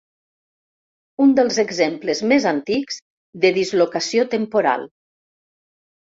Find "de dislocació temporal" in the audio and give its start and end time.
3.43-4.87